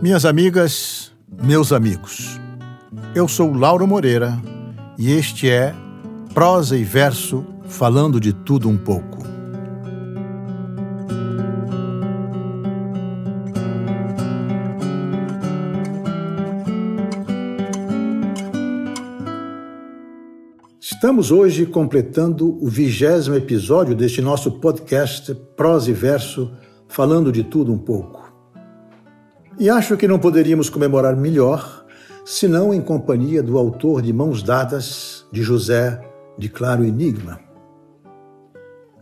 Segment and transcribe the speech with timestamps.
[0.00, 1.12] Minhas amigas,
[1.42, 2.40] meus amigos,
[3.14, 4.38] eu sou Lauro Moreira
[4.98, 5.74] e este é
[6.34, 9.13] Prosa e Verso falando de tudo um pouco.
[21.14, 26.50] Estamos hoje completando o vigésimo episódio deste nosso podcast Prosa e Verso
[26.88, 28.34] falando de tudo um pouco.
[29.56, 31.86] E acho que não poderíamos comemorar melhor
[32.24, 36.04] senão em companhia do autor de Mãos Dadas, de José
[36.36, 37.38] de Claro Enigma.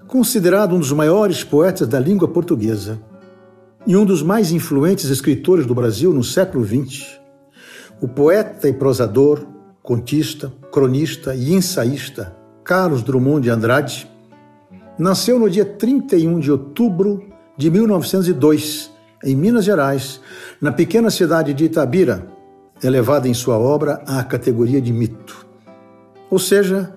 [0.06, 3.01] Considerado um dos maiores poetas da língua portuguesa
[3.87, 7.06] e um dos mais influentes escritores do Brasil no século XX,
[8.02, 9.52] o poeta e prosador,
[9.82, 14.09] contista, cronista e ensaísta Carlos Drummond de Andrade
[14.98, 17.24] nasceu no dia 31 de outubro
[17.56, 18.90] de 1902
[19.24, 20.20] em Minas Gerais,
[20.60, 22.26] na pequena cidade de Itabira,
[22.82, 25.46] elevada em sua obra à categoria de mito.
[26.29, 26.96] Ou seja,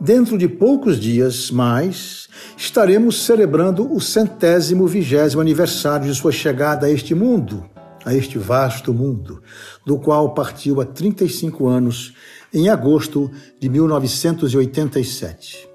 [0.00, 6.90] dentro de poucos dias mais, estaremos celebrando o centésimo vigésimo aniversário de sua chegada a
[6.90, 7.68] este mundo,
[8.04, 9.42] a este vasto mundo,
[9.84, 12.14] do qual partiu há 35 anos,
[12.52, 15.68] em agosto de 1987.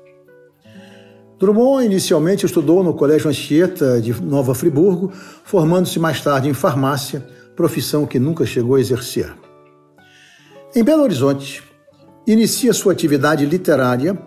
[1.39, 5.11] Drummond inicialmente estudou no Colégio Anchieta de Nova Friburgo,
[5.44, 9.33] formando-se mais tarde em farmácia, profissão que nunca chegou a exercer.
[10.75, 11.63] Em Belo Horizonte,
[12.27, 14.17] inicia sua atividade literária,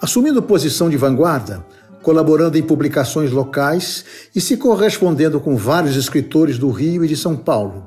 [0.00, 1.64] assumindo posição de vanguarda,
[2.04, 7.34] colaborando em publicações locais e se correspondendo com vários escritores do Rio e de São
[7.34, 7.86] Paulo,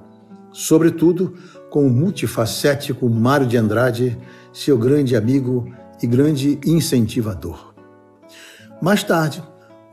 [0.51, 1.35] sobretudo
[1.69, 4.17] com o multifacético Mário de Andrade,
[4.51, 7.75] seu grande amigo e grande incentivador.
[8.81, 9.43] Mais tarde,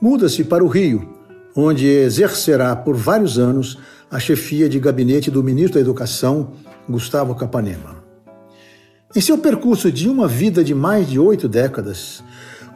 [0.00, 1.06] muda-se para o Rio,
[1.55, 3.78] onde exercerá por vários anos
[4.11, 6.52] a chefia de gabinete do ministro da Educação,
[6.89, 8.02] Gustavo Capanema.
[9.14, 12.24] Em seu percurso de uma vida de mais de oito décadas,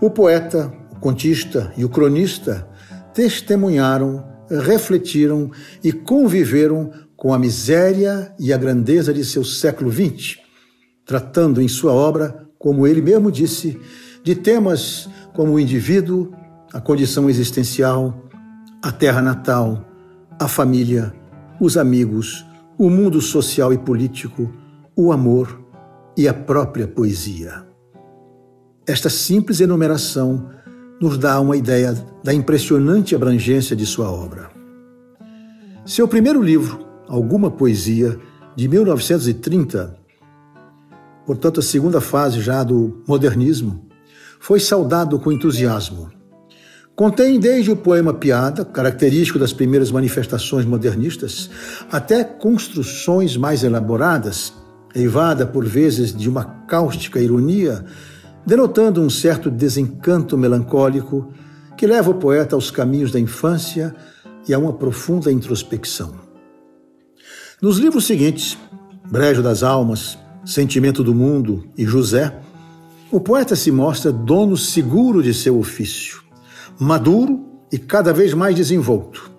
[0.00, 2.68] o poeta, contista e o cronista
[3.14, 5.50] testemunharam, refletiram
[5.82, 10.38] e conviveram com a miséria e a grandeza de seu século XX,
[11.04, 13.78] tratando em sua obra, como ele mesmo disse,
[14.22, 16.32] de temas como o indivíduo,
[16.72, 18.28] a condição existencial,
[18.82, 19.84] a terra natal,
[20.38, 21.12] a família,
[21.60, 22.46] os amigos,
[22.78, 24.52] o mundo social e político,
[24.94, 25.60] o amor
[26.16, 27.66] e a própria poesia.
[28.86, 30.50] Esta simples enumeração
[31.00, 31.94] nos dá uma ideia
[32.24, 34.50] da impressionante abrangência de sua obra.
[35.86, 38.18] Seu primeiro livro, Alguma Poesia,
[38.54, 39.96] de 1930,
[41.24, 43.88] portanto a segunda fase já do modernismo,
[44.40, 46.10] foi saudado com entusiasmo.
[46.94, 51.48] Contém desde o poema piada, característico das primeiras manifestações modernistas,
[51.92, 54.52] até construções mais elaboradas,
[54.94, 57.84] eivada por vezes de uma cáustica ironia,
[58.48, 61.30] denotando um certo desencanto melancólico
[61.76, 63.94] que leva o poeta aos caminhos da infância
[64.48, 66.14] e a uma profunda introspecção.
[67.60, 68.56] Nos livros seguintes,
[69.10, 70.16] Brejo das Almas,
[70.46, 72.40] Sentimento do Mundo e José,
[73.12, 76.22] o poeta se mostra dono seguro de seu ofício,
[76.80, 79.30] maduro e cada vez mais desenvolto.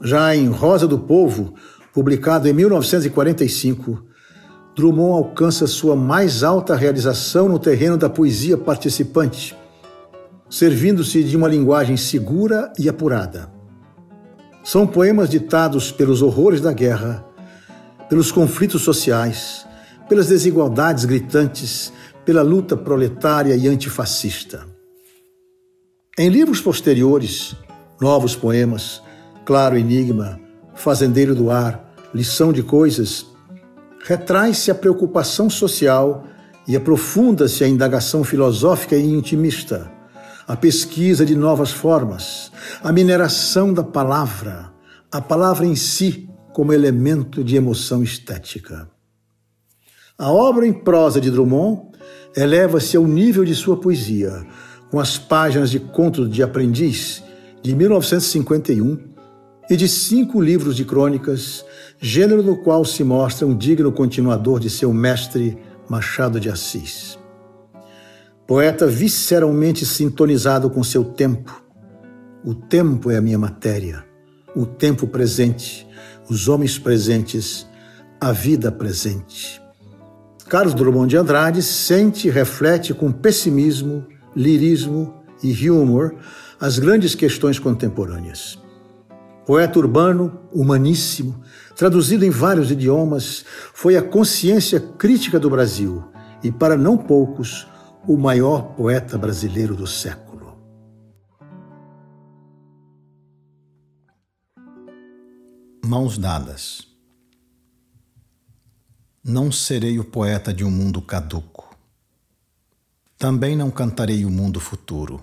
[0.00, 1.54] Já em Rosa do Povo,
[1.92, 4.11] publicado em 1945,
[4.74, 9.56] Drummond alcança sua mais alta realização no terreno da poesia participante,
[10.48, 13.50] servindo-se de uma linguagem segura e apurada.
[14.64, 17.24] São poemas ditados pelos horrores da guerra,
[18.08, 19.66] pelos conflitos sociais,
[20.08, 21.92] pelas desigualdades gritantes
[22.24, 24.66] pela luta proletária e antifascista.
[26.18, 27.56] Em livros posteriores,
[28.00, 29.02] Novos Poemas,
[29.44, 30.38] Claro Enigma,
[30.74, 33.26] Fazendeiro do Ar, Lição de Coisas,
[34.02, 36.26] retrai-se a preocupação social
[36.66, 39.90] e aprofunda-se a indagação filosófica e intimista,
[40.46, 42.52] a pesquisa de novas formas,
[42.82, 44.72] a mineração da palavra,
[45.10, 48.88] a palavra em si como elemento de emoção estética.
[50.18, 51.92] A obra em prosa de Drummond
[52.36, 54.46] eleva-se ao nível de sua poesia,
[54.90, 57.22] com as páginas de Contos de Aprendiz,
[57.62, 59.11] de 1951,
[59.72, 61.64] e de cinco livros de crônicas,
[61.98, 65.56] gênero no qual se mostra um digno continuador de seu mestre
[65.88, 67.18] Machado de Assis.
[68.46, 71.64] Poeta visceralmente sintonizado com seu tempo.
[72.44, 74.04] O tempo é a minha matéria,
[74.54, 75.88] o tempo presente,
[76.28, 77.66] os homens presentes,
[78.20, 79.58] a vida presente.
[80.50, 86.14] Carlos Drummond de Andrade sente e reflete com pessimismo, lirismo e humor
[86.60, 88.61] as grandes questões contemporâneas.
[89.44, 91.42] Poeta urbano, humaníssimo,
[91.76, 93.44] traduzido em vários idiomas,
[93.74, 96.04] foi a consciência crítica do Brasil
[96.44, 97.66] e, para não poucos,
[98.06, 100.56] o maior poeta brasileiro do século.
[105.84, 106.86] Mãos dadas.
[109.24, 111.76] Não serei o poeta de um mundo caduco.
[113.18, 115.20] Também não cantarei o mundo futuro.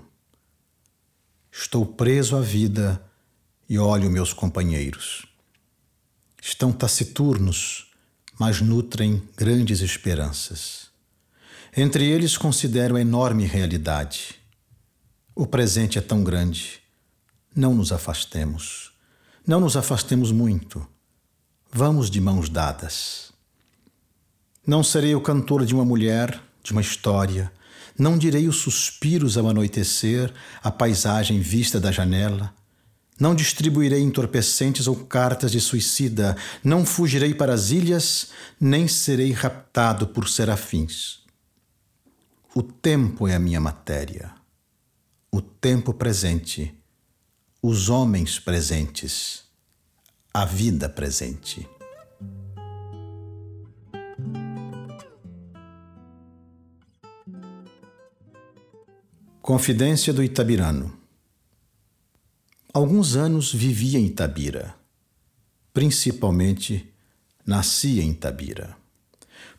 [1.51, 3.08] Estou preso à vida
[3.69, 5.27] e olho meus companheiros.
[6.41, 7.91] Estão taciturnos,
[8.39, 10.89] mas nutrem grandes esperanças.
[11.75, 14.35] Entre eles considero a enorme realidade.
[15.35, 16.81] O presente é tão grande.
[17.55, 18.91] Não nos afastemos.
[19.45, 20.85] Não nos afastemos muito.
[21.71, 23.31] Vamos de mãos dadas.
[24.65, 27.51] Não serei o cantor de uma mulher, de uma história.
[27.97, 30.33] Não direi os suspiros ao anoitecer,
[30.63, 32.53] a paisagem vista da janela.
[33.19, 36.37] Não distribuirei entorpecentes ou cartas de suicida.
[36.63, 38.29] Não fugirei para as ilhas,
[38.59, 41.19] nem serei raptado por serafins.
[42.55, 44.33] O tempo é a minha matéria,
[45.31, 46.73] o tempo presente,
[47.61, 49.43] os homens presentes,
[50.33, 51.67] a vida presente.
[59.41, 60.98] Confidência do Itabirano.
[62.71, 64.75] Alguns anos vivi em Itabira,
[65.73, 66.87] principalmente
[67.43, 68.77] nasci em Itabira.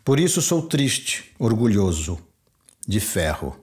[0.05, 2.21] Por isso sou triste, orgulhoso,
[2.87, 3.59] de ferro.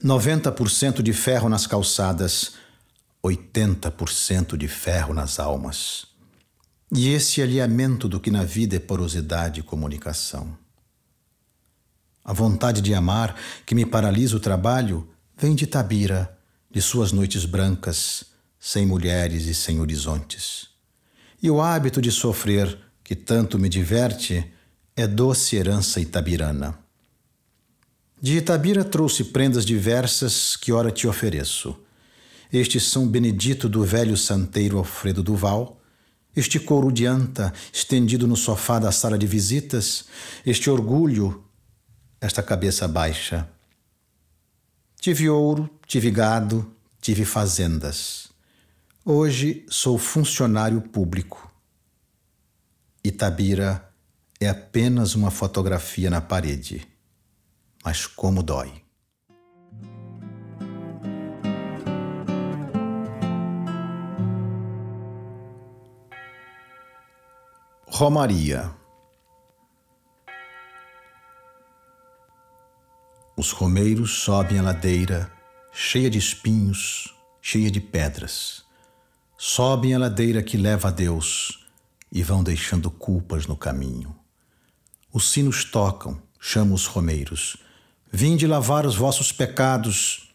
[0.00, 2.52] 90% de ferro nas calçadas,
[3.24, 6.06] 80% de ferro nas almas.
[6.94, 10.56] E esse alinhamento do que na vida é porosidade e comunicação.
[12.24, 13.34] A vontade de amar,
[13.66, 16.38] que me paralisa o trabalho, vem de Tabira,
[16.70, 18.31] de suas noites brancas,
[18.64, 20.68] sem mulheres e sem horizontes.
[21.42, 24.52] E o hábito de sofrer, que tanto me diverte,
[24.94, 26.78] é doce herança itabirana.
[28.20, 31.76] De Itabira trouxe prendas diversas que ora te ofereço.
[32.52, 35.82] Este São Benedito do velho santeiro Alfredo Duval,
[36.36, 40.04] este couro de anta estendido no sofá da sala de visitas,
[40.46, 41.44] este orgulho,
[42.20, 43.48] esta cabeça baixa.
[45.00, 48.31] Tive ouro, tive gado, tive fazendas.
[49.04, 51.52] Hoje sou funcionário público.
[53.04, 53.92] Itabira
[54.40, 56.92] é apenas uma fotografia na parede
[57.84, 58.82] mas como dói.
[67.86, 68.74] Romaria.
[73.36, 75.32] Os romeiros sobem a ladeira,
[75.72, 78.64] cheia de espinhos, cheia de pedras.
[79.44, 81.66] Sobem a ladeira que leva a Deus
[82.12, 84.14] e vão deixando culpas no caminho.
[85.12, 87.56] Os sinos tocam, chamam os romeiros
[88.12, 90.32] Vinde lavar os vossos pecados.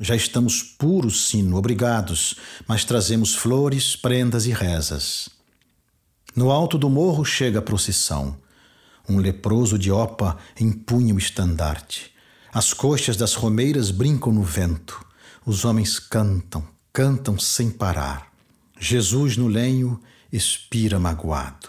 [0.00, 2.34] Já estamos puros, sino, obrigados,
[2.66, 5.28] mas trazemos flores, prendas e rezas.
[6.34, 8.36] No alto do morro chega a procissão.
[9.08, 12.10] Um leproso de opa empunha o estandarte.
[12.52, 15.06] As coxas das romeiras brincam no vento.
[15.46, 18.29] Os homens cantam, cantam sem parar.
[18.82, 20.00] Jesus no lenho
[20.32, 21.68] expira magoado.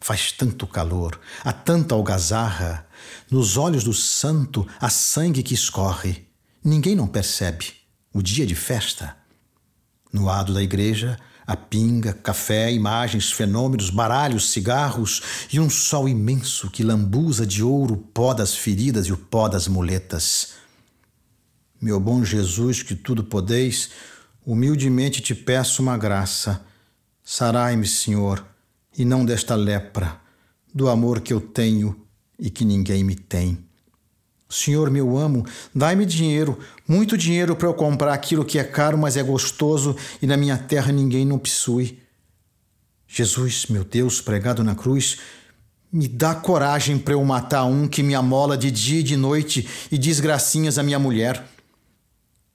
[0.00, 2.86] Faz tanto calor, há tanta algazarra.
[3.30, 6.26] Nos olhos do santo há sangue que escorre.
[6.64, 7.74] Ninguém não percebe.
[8.10, 9.14] O dia de festa.
[10.10, 15.20] No lado da igreja, a pinga, café, imagens, fenômenos, baralhos, cigarros
[15.52, 19.46] e um sol imenso que lambuza de ouro o pó das feridas e o pó
[19.46, 20.54] das muletas.
[21.80, 23.90] Meu bom Jesus, que tudo podeis,
[24.44, 26.64] humildemente te peço uma graça.
[27.22, 28.44] Sarai-me, Senhor,
[28.96, 30.20] e não desta lepra,
[30.74, 32.06] do amor que eu tenho
[32.38, 33.58] e que ninguém me tem.
[34.48, 39.16] Senhor, meu amo, dai-me dinheiro, muito dinheiro para eu comprar aquilo que é caro, mas
[39.16, 42.00] é gostoso e na minha terra ninguém não possui.
[43.06, 45.18] Jesus, meu Deus, pregado na cruz,
[45.92, 49.68] me dá coragem para eu matar um que me amola de dia e de noite
[49.90, 51.44] e diz gracinhas à minha mulher.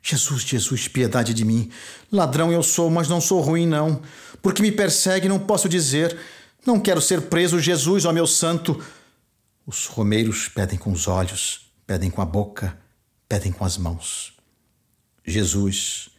[0.07, 1.71] Jesus, Jesus, piedade de mim.
[2.11, 4.03] Ladrão eu sou, mas não sou ruim, não.
[4.39, 6.15] Porque me persegue, não posso dizer.
[6.63, 8.79] Não quero ser preso, Jesus, ó meu santo.
[9.65, 12.77] Os romeiros pedem com os olhos, pedem com a boca,
[13.27, 14.33] pedem com as mãos.
[15.25, 16.09] Jesus,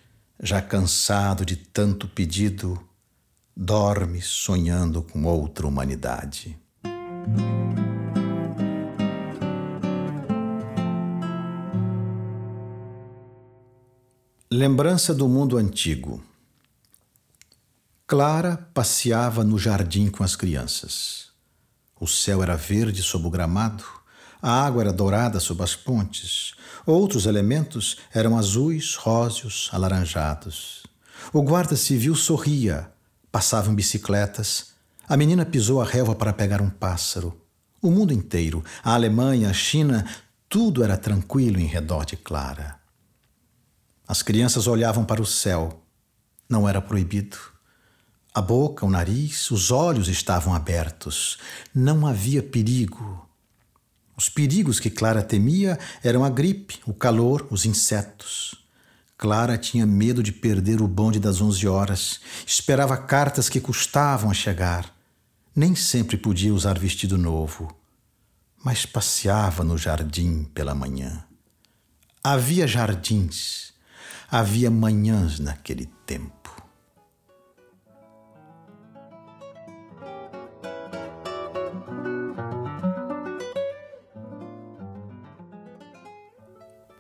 [0.43, 2.77] já cansado de tanto pedido,
[3.57, 6.59] dorme sonhando com outra humanidade.
[14.49, 16.23] Lembrança do mundo antigo.
[18.07, 21.31] Clara passeava no jardim com as crianças.
[21.99, 23.83] O céu era verde sob o gramado,
[24.41, 26.55] a água era dourada sob as pontes,
[26.87, 30.85] outros elementos eram azuis, róseos, alaranjados.
[31.33, 32.89] O guarda civil sorria,
[33.33, 34.75] passavam bicicletas,
[35.09, 37.37] a menina pisou a relva para pegar um pássaro.
[37.83, 40.07] O mundo inteiro, a Alemanha, a China,
[40.49, 42.76] tudo era tranquilo em redor de Clara.
[44.09, 45.83] As crianças olhavam para o céu.
[46.49, 47.37] Não era proibido.
[48.33, 51.39] A boca, o nariz, os olhos estavam abertos.
[51.75, 53.29] Não havia perigo.
[54.17, 58.55] Os perigos que Clara temia eram a gripe, o calor, os insetos.
[59.19, 62.21] Clara tinha medo de perder o bonde das onze horas.
[62.47, 64.95] Esperava cartas que custavam a chegar.
[65.55, 67.75] Nem sempre podia usar vestido novo,
[68.63, 71.25] mas passeava no jardim pela manhã.
[72.23, 73.75] Havia jardins
[74.29, 76.37] Havia manhãs naquele tempo.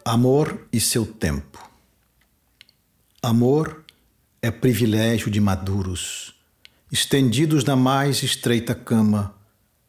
[0.04, 1.58] Amor e seu tempo.
[3.20, 3.84] Amor
[4.40, 6.32] é privilégio de maduros,
[6.92, 9.34] estendidos na mais estreita cama,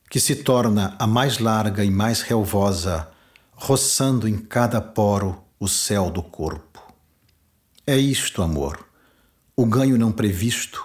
[0.10, 3.12] que se torna a mais larga e mais relvosa,
[3.54, 6.67] roçando em cada poro o céu do corpo.
[7.90, 8.86] É isto, amor,
[9.56, 10.84] o ganho não previsto,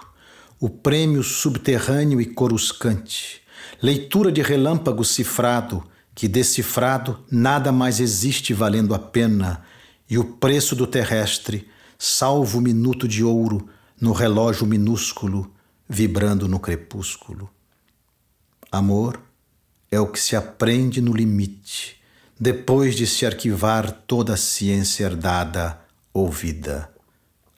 [0.57, 3.41] o prêmio subterrâneo e coruscante,
[3.81, 5.83] leitura de relâmpago cifrado,
[6.15, 9.65] que decifrado nada mais existe valendo a pena,
[10.09, 11.69] e o preço do terrestre,
[11.99, 13.67] salvo o minuto de ouro
[13.99, 15.53] no relógio minúsculo,
[15.89, 17.49] vibrando no crepúsculo.
[18.71, 19.21] Amor
[19.91, 22.01] é o que se aprende no limite,
[22.39, 25.81] depois de se arquivar toda a ciência herdada,
[26.13, 26.92] ouvida.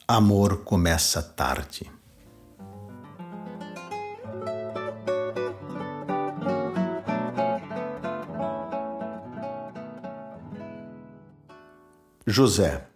[0.08, 1.90] Amor começa tarde.
[12.24, 12.86] José.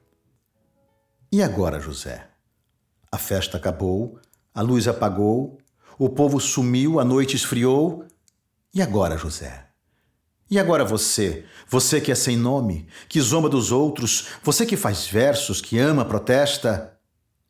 [1.32, 2.28] E agora, José?
[3.10, 4.20] A festa acabou,
[4.54, 5.58] a luz apagou,
[5.98, 8.06] o povo sumiu, a noite esfriou.
[8.72, 9.66] E agora, José?
[10.48, 15.08] E agora você, você que é sem nome, que zomba dos outros, você que faz
[15.08, 16.99] versos, que ama, protesta,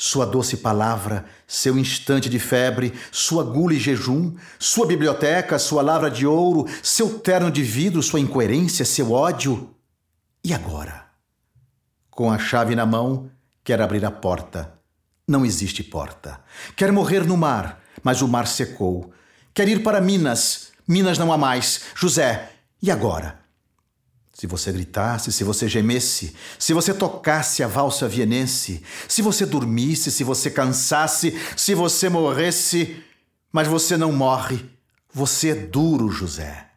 [0.00, 6.08] Sua doce palavra, seu instante de febre, sua gula e jejum, sua biblioteca, sua lavra
[6.08, 9.74] de ouro, seu terno de vidro, sua incoerência, seu ódio.
[10.44, 11.06] E agora?
[12.12, 13.28] Com a chave na mão,
[13.64, 14.72] quer abrir a porta.
[15.26, 16.40] Não existe porta.
[16.76, 19.12] Quer morrer no mar, mas o mar secou.
[19.52, 20.68] Quer ir para Minas.
[20.86, 21.86] Minas não há mais.
[21.96, 23.40] José, e agora?
[24.38, 30.12] Se você gritasse, se você gemesse, se você tocasse a valsa vienense, se você dormisse,
[30.12, 33.02] se você cansasse, se você morresse,
[33.50, 34.64] mas você não morre,
[35.12, 36.68] você é duro, José.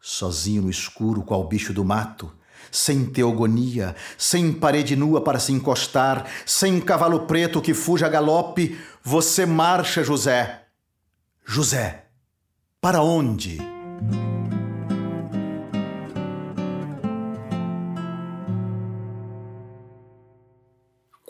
[0.00, 2.32] Sozinho no escuro, qual bicho do mato,
[2.72, 8.76] sem teogonia, sem parede nua para se encostar, sem cavalo preto que fuja a galope,
[9.00, 10.64] você marcha, José.
[11.46, 12.06] José,
[12.80, 13.58] para onde?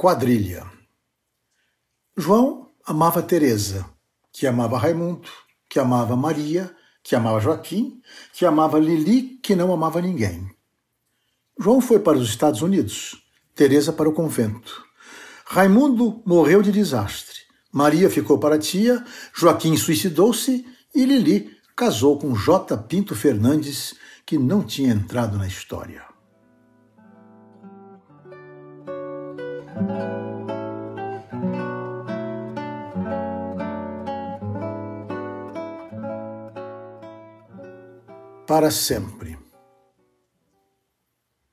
[0.04, 0.70] Quadrilha.
[2.14, 3.86] João amava Teresa,
[4.30, 5.30] que amava Raimundo,
[5.66, 8.02] que amava Maria, que amava Joaquim,
[8.34, 10.54] que amava Lili, que não amava ninguém.
[11.58, 13.16] João foi para os Estados Unidos,
[13.54, 14.84] Teresa para o convento.
[15.46, 17.38] Raimundo morreu de desastre.
[17.72, 22.76] Maria ficou para a tia, Joaquim suicidou-se e Lili casou com J.
[22.76, 23.94] Pinto Fernandes,
[24.26, 26.13] que não tinha entrado na história.
[38.54, 39.36] Para sempre.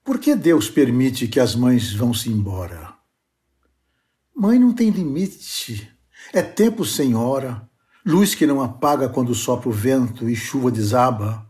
[0.04, 2.94] Por que Deus permite que as mães vão-se embora?
[4.32, 5.92] Mãe não tem limite.
[6.32, 7.68] É tempo sem hora,
[8.06, 11.44] luz que não apaga quando sopra o vento e chuva desaba,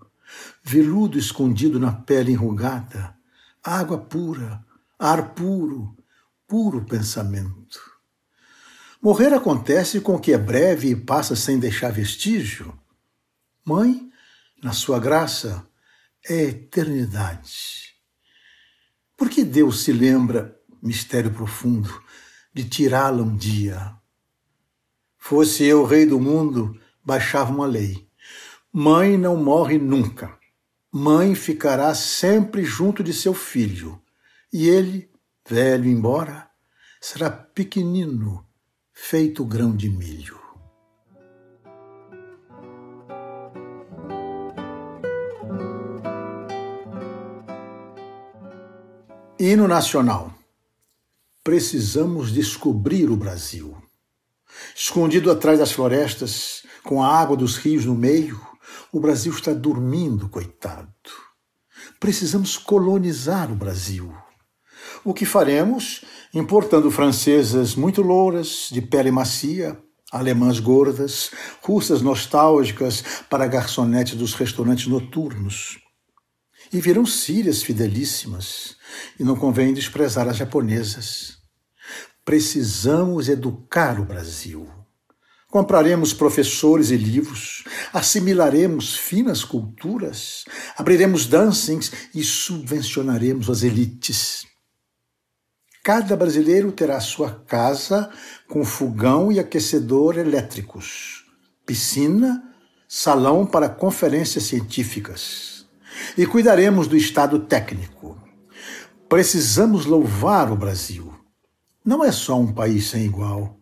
[0.65, 3.15] veludo escondido na pele enrugada,
[3.63, 4.65] água pura,
[4.99, 5.95] ar puro,
[6.49, 7.79] puro pensamento.
[9.03, 12.73] Morrer acontece com o que é breve e passa sem deixar vestígio.
[13.67, 14.11] Mãe,
[14.63, 15.67] na sua graça,
[16.29, 17.97] é eternidade.
[19.17, 22.03] Por que Deus se lembra, mistério profundo,
[22.55, 23.97] de tirá-la um dia?
[25.19, 28.09] Fosse eu rei do mundo, baixava uma lei.
[28.73, 30.39] Mãe não morre nunca.
[30.91, 34.01] Mãe ficará sempre junto de seu filho.
[34.53, 35.11] E ele,
[35.49, 36.49] velho embora,
[37.01, 38.47] será pequenino,
[38.93, 40.42] feito grão de milho.
[49.45, 50.33] Hino Nacional.
[51.43, 53.77] Precisamos descobrir o Brasil.
[54.73, 58.41] Escondido atrás das florestas, com a água dos rios no meio,
[58.93, 60.89] o Brasil está dormindo, coitado.
[61.99, 64.15] Precisamos colonizar o Brasil.
[65.05, 66.05] O que faremos?
[66.33, 69.77] Importando francesas muito louras, de pele macia,
[70.13, 75.83] alemãs gordas, russas nostálgicas para garçonetes dos restaurantes noturnos
[76.73, 78.77] e virão sírias fidelíssimas,
[79.21, 81.37] e não convém desprezar as japonesas.
[82.25, 84.69] Precisamos educar o Brasil.
[85.49, 90.47] Compraremos professores e livros, assimilaremos finas culturas,
[90.79, 94.47] abriremos dancings e subvencionaremos as elites.
[95.85, 98.09] Cada brasileiro terá sua casa
[98.49, 101.25] com fogão e aquecedor elétricos,
[101.67, 102.43] piscina,
[102.89, 105.52] salão para conferências científicas
[106.17, 108.21] e cuidaremos do estado técnico.
[109.09, 111.13] Precisamos louvar o Brasil.
[111.85, 113.59] Não é só um país sem igual.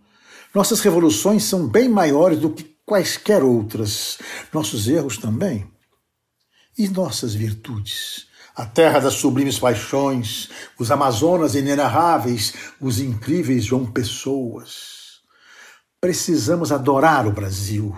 [0.55, 4.19] Nossas revoluções são bem maiores do que quaisquer outras.
[4.53, 5.67] Nossos erros também.
[6.77, 8.27] E nossas virtudes?
[8.55, 15.21] A terra das sublimes paixões, os Amazonas inenarráveis, os incríveis João Pessoas.
[16.01, 17.97] Precisamos adorar o Brasil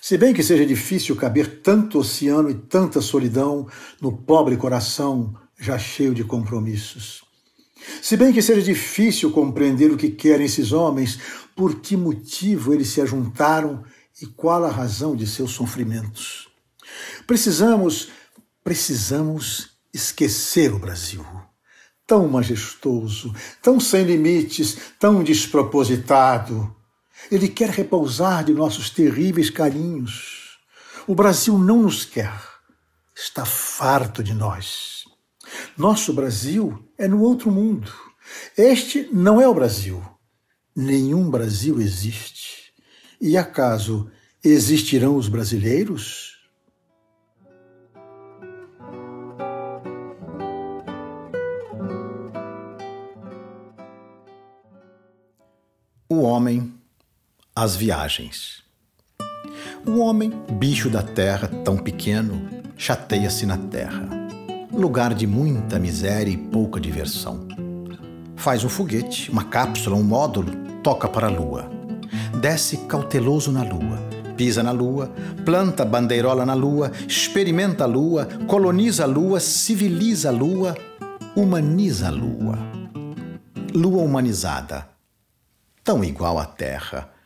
[0.00, 3.66] se bem que seja difícil caber tanto oceano e tanta solidão
[4.00, 7.24] no pobre coração já cheio de compromissos.
[8.02, 11.18] Se bem que seja difícil compreender o que querem esses homens,
[11.54, 13.84] por que motivo eles se ajuntaram
[14.20, 16.48] e qual a razão de seus sofrimentos.
[17.26, 18.08] Precisamos,
[18.64, 21.24] precisamos esquecer o Brasil.
[22.06, 26.74] Tão majestoso, tão sem limites, tão despropositado
[27.30, 30.58] ele quer repousar de nossos terríveis carinhos.
[31.06, 32.40] O Brasil não nos quer,
[33.14, 35.04] está farto de nós.
[35.76, 37.92] Nosso Brasil é no outro mundo.
[38.56, 40.02] Este não é o Brasil.
[40.74, 42.72] Nenhum Brasil existe.
[43.20, 44.10] E acaso
[44.44, 46.36] existirão os brasileiros?
[56.08, 56.77] O homem
[57.60, 58.62] as viagens.
[59.84, 64.08] O homem, bicho da terra tão pequeno, chateia-se na terra,
[64.72, 67.48] lugar de muita miséria e pouca diversão.
[68.36, 70.52] Faz um foguete, uma cápsula, um módulo,
[70.84, 71.68] toca para a lua.
[72.40, 73.98] Desce cauteloso na lua,
[74.36, 75.10] pisa na lua,
[75.44, 80.76] planta bandeirola na lua, experimenta a lua, coloniza a lua, civiliza a lua,
[81.34, 82.56] humaniza a lua.
[83.74, 84.88] Lua humanizada,
[85.82, 87.17] tão igual à terra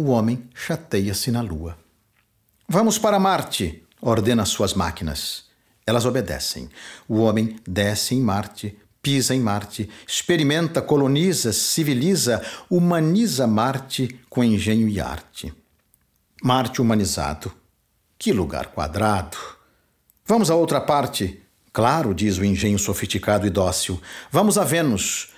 [0.00, 1.76] o homem chateia-se na lua.
[2.68, 5.44] Vamos para Marte, ordena suas máquinas.
[5.86, 6.70] Elas obedecem.
[7.08, 14.88] O homem desce em Marte, pisa em Marte, experimenta, coloniza, civiliza, humaniza Marte com engenho
[14.88, 15.52] e arte.
[16.42, 17.52] Marte humanizado.
[18.18, 19.36] Que lugar quadrado!
[20.24, 21.42] Vamos a outra parte.
[21.72, 24.00] Claro, diz o engenho sofisticado e dócil.
[24.30, 25.30] Vamos a Vênus.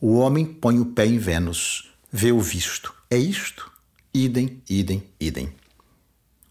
[0.00, 2.94] O homem põe o pé em Vênus, vê o visto.
[3.10, 3.75] É isto?
[4.24, 5.52] Idem, idem, idem.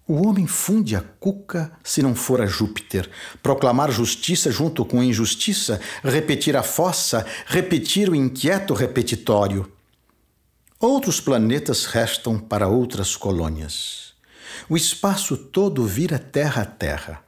[0.07, 3.09] O homem funde a cuca se não for a Júpiter,
[3.41, 9.71] proclamar justiça junto com injustiça, repetir a fossa, repetir o inquieto repetitório.
[10.79, 14.13] Outros planetas restam para outras colônias.
[14.69, 17.23] O espaço todo vira terra a terra.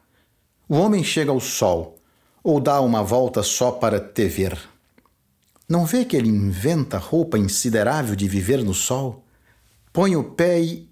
[0.69, 1.97] O homem chega ao sol,
[2.43, 4.56] ou dá uma volta só para te ver.
[5.67, 9.23] Não vê que ele inventa roupa insiderável de viver no sol?
[9.98, 10.88] Põe o pé e.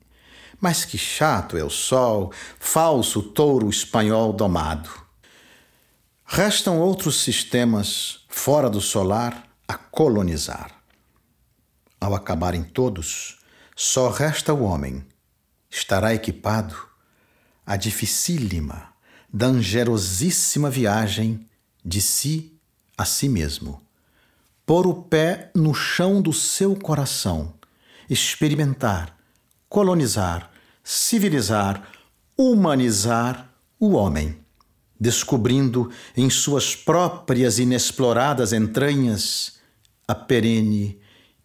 [0.59, 4.89] Mas que chato é o sol, falso touro espanhol domado.
[6.25, 10.71] Restam outros sistemas fora do solar a colonizar.
[12.01, 13.37] Ao acabarem todos,
[13.75, 15.05] só resta o homem.
[15.69, 16.75] Estará equipado
[17.63, 18.89] a dificílima,
[19.31, 21.47] dangerosíssima viagem
[21.83, 22.59] de si
[22.97, 23.83] a si mesmo.
[24.65, 27.54] Pôr o pé no chão do seu coração
[28.09, 29.17] experimentar,
[29.69, 30.51] colonizar,
[30.83, 31.87] civilizar,
[32.37, 34.37] humanizar o homem,
[34.99, 39.59] descobrindo em suas próprias inexploradas entranhas
[40.07, 40.99] a perene,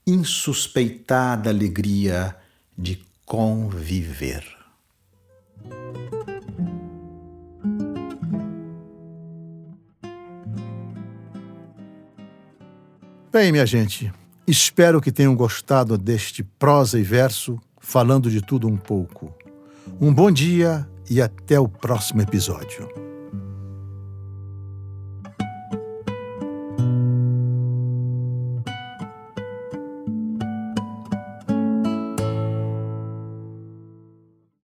[0.06, 2.36] insuspeitada alegria
[2.76, 4.44] de conviver.
[13.32, 14.12] Bem, minha gente,
[14.50, 19.32] espero que tenham gostado deste prosa e verso falando de tudo um pouco.
[20.00, 23.09] Um bom dia e até o próximo episódio.